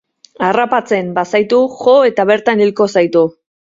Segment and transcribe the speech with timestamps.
[0.47, 3.29] Harrapatzen bazaitu, jo eta bertan hilko zaitu.